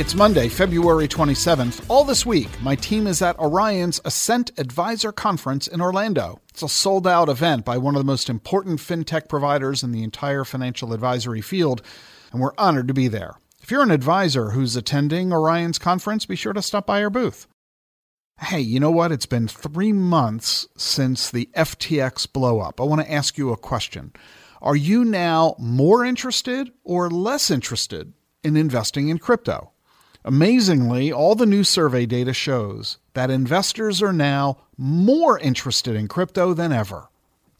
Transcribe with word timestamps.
it's 0.00 0.14
Monday, 0.14 0.48
February 0.48 1.06
27th. 1.06 1.84
All 1.90 2.04
this 2.04 2.24
week, 2.24 2.48
my 2.62 2.74
team 2.74 3.06
is 3.06 3.20
at 3.20 3.38
Orion's 3.38 4.00
Ascent 4.02 4.50
Advisor 4.56 5.12
Conference 5.12 5.66
in 5.66 5.82
Orlando. 5.82 6.40
It's 6.48 6.62
a 6.62 6.70
sold 6.70 7.06
out 7.06 7.28
event 7.28 7.66
by 7.66 7.76
one 7.76 7.94
of 7.94 8.00
the 8.00 8.06
most 8.06 8.30
important 8.30 8.78
fintech 8.78 9.28
providers 9.28 9.82
in 9.82 9.92
the 9.92 10.02
entire 10.02 10.46
financial 10.46 10.94
advisory 10.94 11.42
field, 11.42 11.82
and 12.32 12.40
we're 12.40 12.54
honored 12.56 12.88
to 12.88 12.94
be 12.94 13.08
there. 13.08 13.34
If 13.60 13.70
you're 13.70 13.82
an 13.82 13.90
advisor 13.90 14.52
who's 14.52 14.74
attending 14.74 15.34
Orion's 15.34 15.78
conference, 15.78 16.24
be 16.24 16.34
sure 16.34 16.54
to 16.54 16.62
stop 16.62 16.86
by 16.86 17.02
our 17.02 17.10
booth. 17.10 17.46
Hey, 18.38 18.60
you 18.60 18.80
know 18.80 18.90
what? 18.90 19.12
It's 19.12 19.26
been 19.26 19.48
three 19.48 19.92
months 19.92 20.66
since 20.78 21.30
the 21.30 21.50
FTX 21.54 22.26
blowup. 22.26 22.80
I 22.80 22.84
want 22.84 23.02
to 23.02 23.12
ask 23.12 23.36
you 23.36 23.52
a 23.52 23.58
question. 23.58 24.14
Are 24.62 24.76
you 24.76 25.04
now 25.04 25.56
more 25.58 26.06
interested 26.06 26.72
or 26.84 27.10
less 27.10 27.50
interested 27.50 28.14
in 28.42 28.56
investing 28.56 29.10
in 29.10 29.18
crypto? 29.18 29.72
Amazingly, 30.24 31.10
all 31.10 31.34
the 31.34 31.46
new 31.46 31.64
survey 31.64 32.04
data 32.04 32.34
shows 32.34 32.98
that 33.14 33.30
investors 33.30 34.02
are 34.02 34.12
now 34.12 34.58
more 34.76 35.38
interested 35.38 35.96
in 35.96 36.08
crypto 36.08 36.52
than 36.52 36.72
ever. 36.72 37.08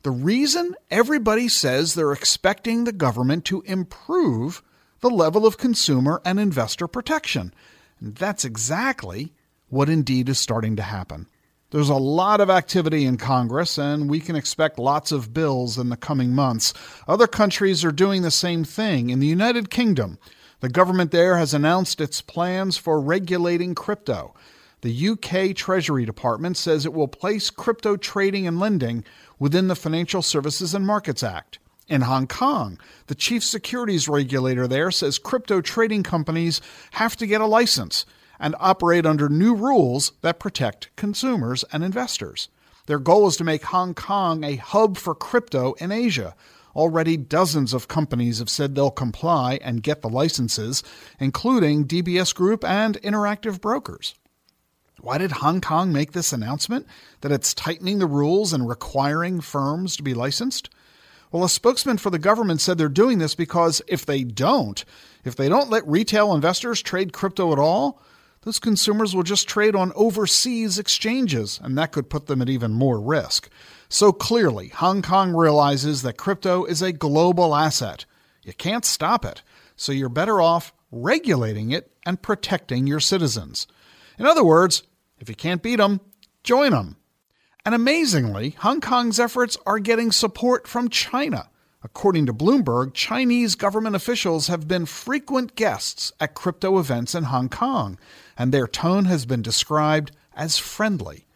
The 0.03 0.11
reason 0.11 0.75
everybody 0.91 1.49
says 1.49 1.95
they're 1.95 2.13
expecting 2.13 2.85
the 2.85 2.93
government 2.93 3.45
to 3.47 3.63
improve 3.63 4.63
the 5.01 5.11
level 5.11 5.47
of 5.47 5.59
consumer 5.59 6.21
and 6.25 6.39
investor 6.39 6.87
protection. 6.87 7.55
And 8.01 8.15
that's 8.15 8.45
exactly 8.45 9.33
what 9.69 9.89
indeed 9.89 10.29
is 10.29 10.39
starting 10.39 10.77
to 10.77 10.83
happen. 10.83 11.29
There's 11.71 11.89
a 11.89 11.95
lot 11.95 12.41
of 12.41 12.51
activity 12.51 13.05
in 13.05 13.17
Congress, 13.17 13.79
and 13.79 14.11
we 14.11 14.21
can 14.21 14.37
expect 14.37 14.79
lots 14.79 15.13
of 15.13 15.33
bills 15.33 15.79
in 15.79 15.89
the 15.89 15.97
coming 15.97 16.35
months. 16.35 16.75
Other 17.07 17.29
countries 17.29 17.85
are 17.85 17.93
doing 17.93 18.23
the 18.23 18.31
same 18.31 18.65
thing. 18.65 19.11
In 19.11 19.21
the 19.21 19.27
United 19.27 19.71
Kingdom, 19.71 20.19
the 20.61 20.69
government 20.69 21.11
there 21.11 21.37
has 21.37 21.53
announced 21.53 22.01
its 22.01 22.23
plans 22.23 22.77
for 22.77 23.01
regulating 23.01 23.75
crypto. 23.75 24.35
The 24.83 25.09
UK 25.11 25.55
Treasury 25.55 26.05
Department 26.07 26.57
says 26.57 26.87
it 26.87 26.95
will 26.95 27.09
place 27.09 27.51
crypto 27.51 27.97
trading 27.97 28.47
and 28.47 28.59
lending 28.59 29.05
within 29.39 29.69
the 29.69 29.77
Financial 29.77 30.23
Services 30.23 30.75
and 30.75 30.87
Markets 30.87 31.23
Act. 31.23 31.59
In 31.89 32.03
Hong 32.03 32.27
Kong, 32.27 32.79
the 33.09 33.15
chief 33.15 33.43
securities 33.43 34.09
regulator 34.09 34.69
there 34.69 34.91
says 34.91 35.19
crypto 35.19 35.61
trading 35.61 36.03
companies 36.03 36.61
have 36.93 37.17
to 37.17 37.27
get 37.27 37.41
a 37.41 37.47
license 37.47 38.07
and 38.39 38.55
operate 38.59 39.05
under 39.05 39.29
new 39.29 39.55
rules 39.55 40.13
that 40.23 40.39
protect 40.39 40.95
consumers 40.97 41.65
and 41.73 41.85
investors. 41.85 42.49
Their 42.87 42.99
goal 42.99 43.27
is 43.27 43.37
to 43.37 43.45
make 43.45 43.65
Hong 43.65 43.93
Kong 43.95 44.45
a 44.45 44.57
hub 44.57 44.97
for 44.97 45.15
crypto 45.15 45.75
in 45.75 45.93
Asia, 45.93 46.35
Already, 46.75 47.17
dozens 47.17 47.75
of 47.75 47.89
companies 47.89 48.39
have 48.39 48.51
said 48.51 48.75
they'll 48.75 48.91
comply 48.91 49.59
and 49.63 49.83
get 49.83 50.03
the 50.03 50.09
licenses, 50.09 50.83
including 51.19 51.87
DBS 51.87 52.35
Group 52.35 52.65
and 52.65 53.01
Interactive 53.03 53.61
Brokers. 53.61 54.15
Why 55.01 55.19
did 55.19 55.33
Hong 55.33 55.61
Kong 55.61 55.93
make 55.93 56.13
this 56.13 56.33
announcement 56.33 56.87
that 57.23 57.33
it's 57.33 57.55
tightening 57.55 57.99
the 57.99 58.07
rules 58.07 58.53
and 58.53 58.69
requiring 58.69 59.41
firms 59.41 59.97
to 59.97 60.03
be 60.03 60.15
licensed? 60.15 60.69
Well, 61.33 61.45
a 61.45 61.49
spokesman 61.49 61.99
for 61.99 62.11
the 62.11 62.19
government 62.19 62.61
said 62.61 62.77
they're 62.77 62.89
doing 62.89 63.19
this 63.19 63.35
because 63.35 63.81
if 63.87 64.05
they 64.05 64.25
don't, 64.25 64.85
if 65.25 65.37
they 65.37 65.49
don't 65.49 65.71
let 65.71 65.87
retail 65.87 66.35
investors 66.35 66.83
trade 66.83 67.13
crypto 67.13 67.53
at 67.53 67.59
all, 67.59 68.03
those 68.43 68.59
consumers 68.59 69.15
will 69.15 69.23
just 69.23 69.49
trade 69.49 69.77
on 69.77 69.93
overseas 69.95 70.79
exchanges, 70.79 71.61
and 71.63 71.77
that 71.77 71.93
could 71.93 72.09
put 72.09 72.27
them 72.27 72.41
at 72.41 72.49
even 72.49 72.73
more 72.73 72.99
risk. 72.99 73.51
So 73.89 74.13
clearly, 74.13 74.69
Hong 74.69 75.03
Kong 75.03 75.35
realizes 75.35 76.03
that 76.03 76.17
crypto 76.17 76.65
is 76.65 76.81
a 76.81 76.93
global 76.93 77.55
asset. 77.55 78.07
You 78.43 78.55
can't 78.55 78.85
stop 78.85 79.25
it, 79.25 79.43
so 79.77 79.93
you're 79.93 80.09
better 80.09 80.41
off 80.41 80.73
regulating 80.91 81.71
it 81.71 81.93
and 82.07 82.23
protecting 82.23 82.87
your 82.87 83.01
citizens. 83.01 83.67
In 84.19 84.27
other 84.27 84.45
words, 84.45 84.85
if 85.19 85.29
you 85.29 85.35
can't 85.35 85.63
beat 85.63 85.77
them, 85.77 86.01
join 86.43 86.71
them. 86.71 86.97
And 87.65 87.75
amazingly, 87.75 88.51
Hong 88.61 88.81
Kong's 88.81 89.21
efforts 89.21 89.59
are 89.67 89.79
getting 89.79 90.13
support 90.13 90.67
from 90.67 90.89
China. 90.89 91.51
According 91.83 92.27
to 92.27 92.35
Bloomberg, 92.35 92.93
Chinese 92.93 93.55
government 93.55 93.97
officials 93.97 94.49
have 94.49 94.69
been 94.69 94.85
frequent 94.85 95.55
guests 95.55 96.13
at 96.21 96.35
crypto 96.35 96.79
events 96.79 97.15
in 97.15 97.25
Hong 97.25 97.49
Kong, 97.49 97.99
and 98.37 98.53
their 98.53 98.67
tone 98.67 99.07
has 99.07 99.25
been 99.25 99.41
described 99.41 100.11
as 100.37 100.59
friendly. 100.59 101.27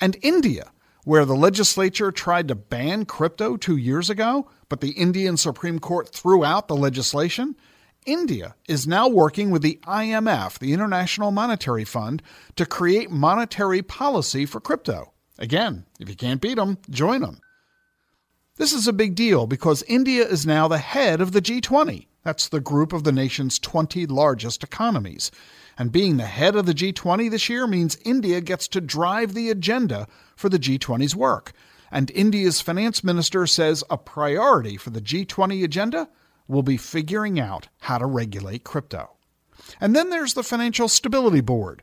And 0.00 0.16
India, 0.22 0.72
where 1.04 1.26
the 1.26 1.34
legislature 1.34 2.10
tried 2.10 2.48
to 2.48 2.54
ban 2.54 3.04
crypto 3.04 3.58
two 3.58 3.76
years 3.76 4.08
ago, 4.08 4.48
but 4.70 4.80
the 4.80 4.92
Indian 4.92 5.36
Supreme 5.36 5.78
Court 5.78 6.08
threw 6.08 6.42
out 6.42 6.68
the 6.68 6.76
legislation, 6.76 7.54
India 8.06 8.54
is 8.66 8.86
now 8.86 9.08
working 9.08 9.50
with 9.50 9.60
the 9.60 9.78
IMF, 9.86 10.58
the 10.58 10.72
International 10.72 11.30
Monetary 11.30 11.84
Fund, 11.84 12.22
to 12.56 12.64
create 12.64 13.10
monetary 13.10 13.82
policy 13.82 14.46
for 14.46 14.58
crypto. 14.58 15.12
Again, 15.38 15.84
if 16.00 16.08
you 16.08 16.16
can't 16.16 16.40
beat 16.40 16.56
them, 16.56 16.78
join 16.88 17.20
them. 17.20 17.40
This 18.56 18.74
is 18.74 18.86
a 18.86 18.92
big 18.92 19.14
deal 19.14 19.46
because 19.46 19.82
India 19.84 20.26
is 20.26 20.44
now 20.44 20.68
the 20.68 20.76
head 20.76 21.22
of 21.22 21.32
the 21.32 21.40
G20. 21.40 22.06
That's 22.22 22.48
the 22.48 22.60
group 22.60 22.92
of 22.92 23.02
the 23.02 23.10
nation's 23.10 23.58
20 23.58 24.04
largest 24.04 24.62
economies. 24.62 25.30
And 25.78 25.90
being 25.90 26.18
the 26.18 26.26
head 26.26 26.54
of 26.54 26.66
the 26.66 26.74
G20 26.74 27.30
this 27.30 27.48
year 27.48 27.66
means 27.66 27.96
India 28.04 28.42
gets 28.42 28.68
to 28.68 28.82
drive 28.82 29.32
the 29.32 29.48
agenda 29.48 30.06
for 30.36 30.50
the 30.50 30.58
G20's 30.58 31.16
work. 31.16 31.52
And 31.90 32.10
India's 32.10 32.60
finance 32.60 33.02
minister 33.02 33.46
says 33.46 33.84
a 33.88 33.96
priority 33.96 34.76
for 34.76 34.90
the 34.90 35.00
G20 35.00 35.64
agenda 35.64 36.10
will 36.46 36.62
be 36.62 36.76
figuring 36.76 37.40
out 37.40 37.68
how 37.80 37.96
to 37.96 38.06
regulate 38.06 38.64
crypto. 38.64 39.12
And 39.80 39.96
then 39.96 40.10
there's 40.10 40.34
the 40.34 40.42
Financial 40.42 40.88
Stability 40.88 41.40
Board. 41.40 41.82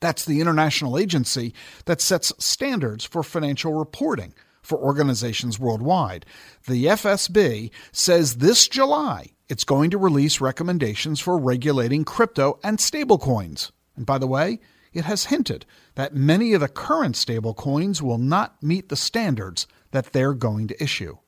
That's 0.00 0.24
the 0.24 0.40
international 0.40 0.98
agency 0.98 1.54
that 1.84 2.00
sets 2.00 2.32
standards 2.38 3.04
for 3.04 3.22
financial 3.22 3.74
reporting 3.74 4.34
for 4.62 4.78
organizations 4.78 5.58
worldwide. 5.58 6.26
The 6.66 6.86
FSB 6.86 7.70
says 7.92 8.36
this 8.36 8.68
July 8.68 9.32
it's 9.48 9.64
going 9.64 9.90
to 9.90 9.98
release 9.98 10.40
recommendations 10.40 11.18
for 11.18 11.36
regulating 11.36 12.04
crypto 12.04 12.60
and 12.62 12.78
stablecoins. 12.78 13.72
And 13.96 14.06
by 14.06 14.18
the 14.18 14.28
way, 14.28 14.60
it 14.92 15.04
has 15.04 15.26
hinted 15.26 15.66
that 15.96 16.14
many 16.14 16.52
of 16.52 16.60
the 16.60 16.68
current 16.68 17.16
stablecoins 17.16 18.00
will 18.00 18.18
not 18.18 18.62
meet 18.62 18.88
the 18.88 18.96
standards 18.96 19.66
that 19.90 20.12
they're 20.12 20.34
going 20.34 20.68
to 20.68 20.82
issue. 20.82 21.18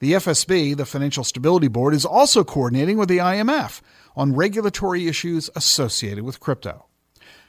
The 0.00 0.12
FSB, 0.12 0.76
the 0.76 0.84
Financial 0.84 1.24
Stability 1.24 1.68
Board, 1.68 1.94
is 1.94 2.04
also 2.04 2.44
coordinating 2.44 2.98
with 2.98 3.08
the 3.08 3.18
IMF 3.18 3.80
on 4.16 4.34
regulatory 4.34 5.06
issues 5.06 5.48
associated 5.56 6.24
with 6.24 6.40
crypto. 6.40 6.86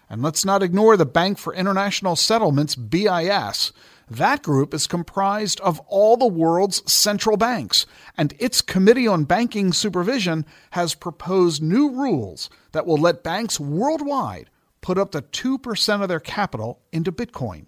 And 0.09 0.21
let's 0.21 0.45
not 0.45 0.63
ignore 0.63 0.97
the 0.97 1.05
Bank 1.05 1.37
for 1.37 1.53
International 1.53 2.15
Settlements, 2.15 2.75
BIS, 2.75 3.71
that 4.09 4.43
group 4.43 4.73
is 4.73 4.85
comprised 4.85 5.59
of 5.61 5.79
all 5.87 6.15
the 6.15 6.27
world's 6.27 6.91
central 6.91 7.37
banks, 7.37 7.87
and 8.15 8.35
its 8.37 8.61
Committee 8.61 9.07
on 9.07 9.23
Banking 9.23 9.73
Supervision 9.73 10.45
has 10.71 10.93
proposed 10.93 11.63
new 11.63 11.89
rules 11.89 12.49
that 12.71 12.85
will 12.85 12.97
let 12.97 13.23
banks 13.23 13.59
worldwide 13.59 14.49
put 14.81 14.99
up 14.99 15.11
to 15.11 15.21
2% 15.21 16.01
of 16.01 16.07
their 16.07 16.19
capital 16.19 16.81
into 16.91 17.11
Bitcoin. 17.11 17.65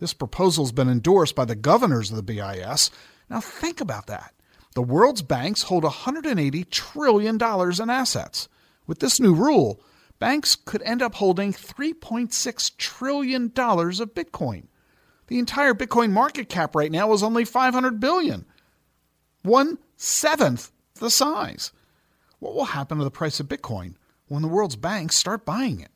This 0.00 0.14
proposal's 0.14 0.72
been 0.72 0.88
endorsed 0.88 1.36
by 1.36 1.44
the 1.44 1.54
governors 1.54 2.10
of 2.10 2.16
the 2.16 2.22
BIS. 2.22 2.90
Now 3.30 3.40
think 3.40 3.80
about 3.80 4.08
that. 4.08 4.34
The 4.74 4.82
world's 4.82 5.22
banks 5.22 5.62
hold 5.62 5.84
$180 5.84 6.70
trillion 6.70 7.36
in 7.36 7.90
assets. 7.90 8.48
With 8.86 8.98
this 8.98 9.20
new 9.20 9.34
rule, 9.34 9.80
banks 10.18 10.56
could 10.56 10.82
end 10.82 11.02
up 11.02 11.14
holding 11.14 11.52
$3.6 11.52 12.76
trillion 12.76 13.44
of 13.44 13.50
Bitcoin. 14.14 14.66
The 15.28 15.38
entire 15.38 15.74
Bitcoin 15.74 16.10
market 16.10 16.48
cap 16.48 16.74
right 16.74 16.90
now 16.90 17.12
is 17.12 17.22
only 17.22 17.44
500 17.44 18.00
billion. 18.00 18.46
One 19.42 19.78
seventh 19.96 20.72
the 20.94 21.10
size. 21.10 21.72
What 22.38 22.54
will 22.54 22.66
happen 22.66 22.98
to 22.98 23.04
the 23.04 23.10
price 23.10 23.40
of 23.40 23.48
Bitcoin 23.48 23.94
when 24.26 24.42
the 24.42 24.48
world's 24.48 24.76
banks 24.76 25.16
start 25.16 25.44
buying 25.44 25.80
it? 25.80 25.90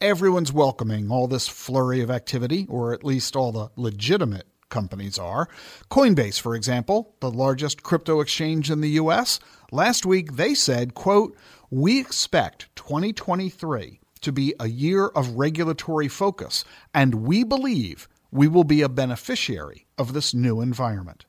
Everyone's 0.00 0.52
welcoming 0.52 1.10
all 1.10 1.28
this 1.28 1.48
flurry 1.48 2.00
of 2.00 2.10
activity, 2.10 2.66
or 2.68 2.92
at 2.92 3.04
least 3.04 3.36
all 3.36 3.52
the 3.52 3.70
legitimate 3.76 4.46
companies 4.72 5.20
are. 5.20 5.48
Coinbase, 5.88 6.40
for 6.40 6.56
example, 6.56 7.14
the 7.20 7.30
largest 7.30 7.84
crypto 7.84 8.20
exchange 8.20 8.72
in 8.72 8.80
the 8.80 8.98
US, 9.02 9.38
last 9.70 10.04
week 10.04 10.32
they 10.32 10.54
said, 10.54 10.94
quote, 10.94 11.36
"We 11.70 12.00
expect 12.00 12.74
2023 12.74 14.00
to 14.22 14.32
be 14.32 14.54
a 14.58 14.68
year 14.68 15.06
of 15.06 15.36
regulatory 15.36 16.08
focus, 16.08 16.64
and 16.92 17.14
we 17.14 17.44
believe 17.44 18.08
we 18.32 18.48
will 18.48 18.64
be 18.64 18.80
a 18.80 18.88
beneficiary 18.88 19.86
of 19.98 20.14
this 20.14 20.32
new 20.32 20.60
environment. 20.60 21.26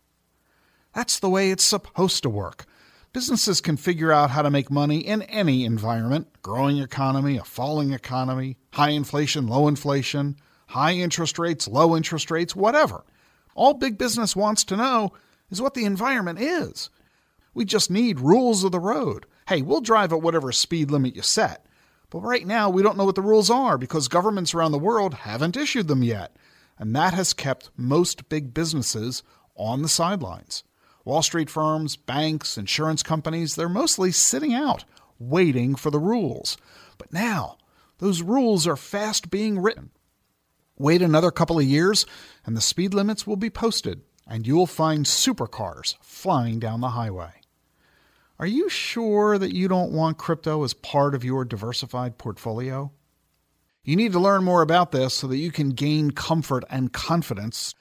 That's 0.96 1.20
the 1.20 1.30
way 1.30 1.52
it's 1.52 1.64
supposed 1.64 2.24
to 2.24 2.30
work. 2.30 2.66
Businesses 3.12 3.62
can 3.62 3.78
figure 3.78 4.12
out 4.12 4.32
how 4.32 4.42
to 4.42 4.50
make 4.50 4.72
money 4.72 5.00
in 5.00 5.22
any 5.24 5.66
environment 5.66 6.28
growing 6.42 6.78
economy, 6.80 7.38
a 7.38 7.44
falling 7.44 7.92
economy, 7.92 8.58
high 8.72 8.90
inflation, 8.90 9.48
low 9.48 9.68
inflation, 9.68 10.38
high 10.68 10.94
interest 10.94 11.38
rates, 11.38 11.68
low 11.68 11.96
interest 11.96 12.32
rates, 12.32 12.56
whatever. 12.56 13.04
All 13.56 13.74
big 13.74 13.98
business 13.98 14.36
wants 14.36 14.64
to 14.66 14.78
know 14.78 15.14
is 15.50 15.62
what 15.62 15.74
the 15.74 15.86
environment 15.86 16.40
is. 16.40 16.90
We 17.54 17.66
just 17.66 17.92
need 17.92 18.20
rules 18.20 18.64
of 18.64 18.72
the 18.72 18.80
road. 18.80 19.26
Hey, 19.48 19.62
we'll 19.62 19.82
drive 19.82 20.12
at 20.12 20.22
whatever 20.22 20.52
speed 20.52 20.90
limit 20.90 21.16
you 21.16 21.22
set. 21.22 21.66
But 22.10 22.22
right 22.22 22.46
now, 22.46 22.70
we 22.70 22.84
don't 22.84 22.98
know 22.98 23.06
what 23.06 23.16
the 23.16 23.22
rules 23.22 23.50
are 23.50 23.78
because 23.78 24.08
governments 24.08 24.54
around 24.54 24.72
the 24.72 24.80
world 24.80 25.14
haven't 25.14 25.58
issued 25.58 25.88
them 25.88 26.04
yet. 26.04 26.36
And 26.78 26.96
that 26.96 27.14
has 27.14 27.34
kept 27.34 27.70
most 27.78 28.30
big 28.30 28.54
businesses 28.54 29.24
on 29.56 29.82
the 29.82 29.90
sidelines. 29.90 30.64
Wall 31.06 31.22
Street 31.22 31.50
firms, 31.50 31.96
banks, 31.96 32.58
insurance 32.58 33.04
companies, 33.04 33.56
they're 33.56 33.70
mostly 33.70 34.12
sitting 34.12 34.54
out, 34.54 34.86
waiting 35.20 35.76
for 35.76 35.92
the 35.92 36.00
rules. 36.00 36.58
But 36.98 37.12
now, 37.12 37.58
those 37.98 38.22
rules 38.22 38.66
are 38.68 38.78
fast 38.78 39.30
being 39.30 39.60
written. 39.60 39.92
Wait 40.84 41.02
another 41.02 41.32
couple 41.32 41.58
of 41.58 41.64
years, 41.64 42.06
and 42.46 42.58
the 42.58 42.62
speed 42.62 42.94
limits 42.94 43.26
will 43.26 43.38
be 43.38 43.50
posted, 43.50 44.02
and 44.28 44.46
you'll 44.46 44.68
find 44.68 45.06
supercars 45.06 45.96
flying 46.02 46.60
down 46.60 46.82
the 46.82 46.90
highway. 46.90 47.32
Are 48.38 48.46
you 48.46 48.68
sure 48.68 49.38
that 49.38 49.56
you 49.56 49.70
don't 49.70 49.94
want 49.94 50.18
crypto 50.18 50.62
as 50.66 50.74
part 50.74 51.16
of 51.16 51.24
your 51.24 51.46
diversified 51.46 52.18
portfolio? 52.18 52.92
You 53.86 53.96
need 53.96 54.12
to 54.12 54.20
learn 54.20 54.44
more 54.44 54.62
about 54.62 54.92
this 54.92 55.14
so 55.14 55.28
that 55.28 55.38
you 55.38 55.54
can 55.54 55.70
gain 55.70 56.12
comfort 56.12 56.66
and 56.70 56.92
confidence 56.92 57.74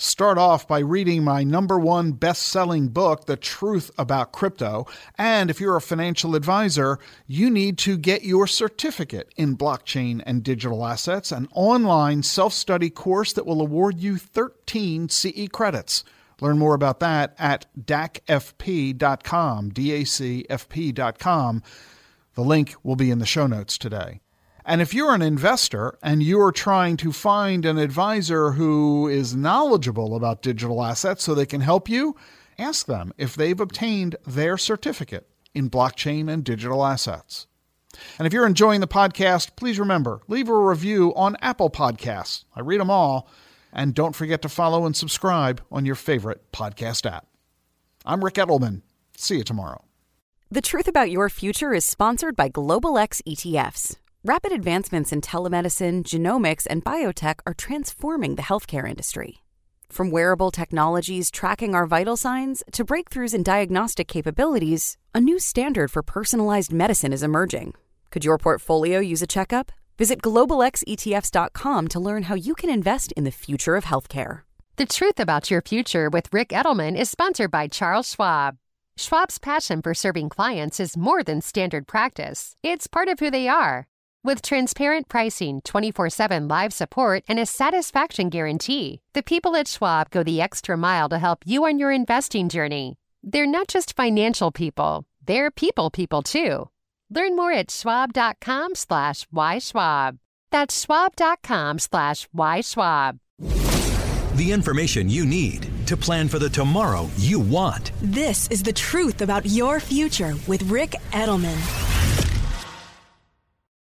start 0.00 0.38
off 0.38 0.66
by 0.66 0.78
reading 0.78 1.22
my 1.22 1.44
number 1.44 1.78
one 1.78 2.12
best 2.12 2.44
selling 2.44 2.88
book, 2.88 3.26
The 3.26 3.36
Truth 3.36 3.90
About 3.98 4.32
Crypto. 4.32 4.86
And 5.18 5.50
if 5.50 5.60
you're 5.60 5.76
a 5.76 5.80
financial 5.80 6.34
advisor, 6.34 6.98
you 7.26 7.50
need 7.50 7.76
to 7.78 7.98
get 7.98 8.24
your 8.24 8.46
certificate 8.46 9.32
in 9.36 9.56
blockchain 9.56 10.22
and 10.24 10.42
digital 10.42 10.86
assets, 10.86 11.30
an 11.30 11.48
online 11.52 12.22
self 12.22 12.54
study 12.54 12.88
course 12.88 13.34
that 13.34 13.46
will 13.46 13.60
award 13.60 14.00
you 14.00 14.16
13 14.16 15.08
CE 15.10 15.48
credits. 15.52 16.02
Learn 16.40 16.58
more 16.58 16.74
about 16.74 17.00
that 17.00 17.34
at 17.38 17.66
dacfp.com, 17.78 19.68
D-A-C-F-P.com. 19.70 21.62
The 22.34 22.42
link 22.42 22.74
will 22.82 22.96
be 22.96 23.10
in 23.10 23.18
the 23.18 23.26
show 23.26 23.46
notes 23.46 23.76
today. 23.76 24.20
And 24.70 24.80
if 24.80 24.94
you're 24.94 25.12
an 25.12 25.20
investor 25.20 25.98
and 26.00 26.22
you're 26.22 26.52
trying 26.52 26.96
to 26.98 27.10
find 27.10 27.66
an 27.66 27.76
advisor 27.76 28.52
who 28.52 29.08
is 29.08 29.34
knowledgeable 29.34 30.14
about 30.14 30.42
digital 30.42 30.84
assets 30.84 31.24
so 31.24 31.34
they 31.34 31.44
can 31.44 31.60
help 31.60 31.88
you, 31.88 32.14
ask 32.56 32.86
them 32.86 33.12
if 33.18 33.34
they've 33.34 33.58
obtained 33.58 34.14
their 34.24 34.56
certificate 34.56 35.28
in 35.54 35.70
blockchain 35.70 36.32
and 36.32 36.44
digital 36.44 36.86
assets. 36.86 37.48
And 38.16 38.28
if 38.28 38.32
you're 38.32 38.46
enjoying 38.46 38.80
the 38.80 38.86
podcast, 38.86 39.56
please 39.56 39.76
remember, 39.76 40.20
leave 40.28 40.48
a 40.48 40.56
review 40.56 41.12
on 41.16 41.36
Apple 41.42 41.70
Podcasts. 41.70 42.44
I 42.54 42.60
read 42.60 42.78
them 42.78 42.90
all. 42.90 43.28
And 43.72 43.92
don't 43.92 44.14
forget 44.14 44.40
to 44.42 44.48
follow 44.48 44.86
and 44.86 44.94
subscribe 44.94 45.60
on 45.72 45.84
your 45.84 45.96
favorite 45.96 46.52
podcast 46.52 47.10
app. 47.10 47.26
I'm 48.06 48.24
Ric 48.24 48.34
Edelman. 48.34 48.82
See 49.16 49.38
you 49.38 49.42
tomorrow. 49.42 49.82
The 50.48 50.62
Truth 50.62 50.86
About 50.86 51.10
Your 51.10 51.28
Future 51.28 51.74
is 51.74 51.84
sponsored 51.84 52.36
by 52.36 52.46
Global 52.46 52.98
X 52.98 53.20
ETFs. 53.26 53.96
Rapid 54.22 54.52
advancements 54.52 55.12
in 55.12 55.22
telemedicine, 55.22 56.02
genomics, 56.02 56.66
and 56.68 56.84
biotech 56.84 57.36
are 57.46 57.54
transforming 57.54 58.34
the 58.34 58.42
healthcare 58.42 58.86
industry. 58.86 59.44
From 59.88 60.10
wearable 60.10 60.50
technologies 60.50 61.30
tracking 61.30 61.74
our 61.74 61.86
vital 61.86 62.18
signs 62.18 62.62
to 62.72 62.84
breakthroughs 62.84 63.32
in 63.32 63.42
diagnostic 63.42 64.08
capabilities, 64.08 64.98
a 65.14 65.22
new 65.22 65.38
standard 65.38 65.90
for 65.90 66.02
personalized 66.02 66.70
medicine 66.70 67.14
is 67.14 67.22
emerging. 67.22 67.72
Could 68.10 68.22
your 68.22 68.36
portfolio 68.36 68.98
use 68.98 69.22
a 69.22 69.26
checkup? 69.26 69.72
Visit 69.96 70.20
globalxetfs.com 70.20 71.88
to 71.88 72.00
learn 72.00 72.24
how 72.24 72.34
you 72.34 72.54
can 72.54 72.68
invest 72.68 73.12
in 73.12 73.24
the 73.24 73.30
future 73.30 73.74
of 73.74 73.86
healthcare. 73.86 74.42
The 74.76 74.84
Truth 74.84 75.18
About 75.18 75.50
Your 75.50 75.62
Future 75.62 76.10
with 76.10 76.28
Ric 76.30 76.50
Edelman 76.50 76.94
is 76.94 77.08
sponsored 77.08 77.50
by 77.50 77.68
Charles 77.68 78.10
Schwab. 78.10 78.58
Schwab's 78.98 79.38
passion 79.38 79.80
for 79.80 79.94
serving 79.94 80.28
clients 80.28 80.78
is 80.78 80.94
more 80.94 81.22
than 81.22 81.40
standard 81.40 81.86
practice, 81.86 82.54
it's 82.62 82.86
part 82.86 83.08
of 83.08 83.18
who 83.18 83.30
they 83.30 83.48
are. 83.48 83.86
With 84.22 84.42
transparent 84.42 85.08
pricing, 85.08 85.62
24 85.62 86.10
7 86.10 86.46
live 86.46 86.74
support, 86.74 87.24
and 87.26 87.38
a 87.38 87.46
satisfaction 87.46 88.28
guarantee, 88.28 89.00
the 89.14 89.22
people 89.22 89.56
at 89.56 89.66
Schwab 89.66 90.10
go 90.10 90.22
the 90.22 90.42
extra 90.42 90.76
mile 90.76 91.08
to 91.08 91.18
help 91.18 91.38
you 91.46 91.64
on 91.64 91.78
your 91.78 91.90
investing 91.90 92.50
journey. 92.50 92.98
They're 93.22 93.46
not 93.46 93.68
just 93.68 93.96
financial 93.96 94.52
people, 94.52 95.06
they're 95.24 95.50
people 95.50 95.90
people 95.90 96.20
too. 96.22 96.68
Learn 97.08 97.34
more 97.34 97.52
at 97.52 97.70
schwab.com 97.70 98.74
slash 98.74 99.26
whyschwab. 99.34 100.18
That's 100.50 100.78
schwab.com 100.78 101.78
slash 101.78 102.28
whyschwab. 102.36 103.18
The 104.36 104.52
information 104.52 105.08
you 105.08 105.24
need 105.24 105.66
to 105.86 105.96
plan 105.96 106.28
for 106.28 106.38
the 106.38 106.50
tomorrow 106.50 107.08
you 107.16 107.40
want. 107.40 107.90
This 108.02 108.48
is 108.48 108.62
the 108.62 108.72
truth 108.72 109.22
about 109.22 109.46
your 109.46 109.80
future 109.80 110.34
with 110.46 110.62
Ric 110.70 110.90
Edelman. 111.12 111.89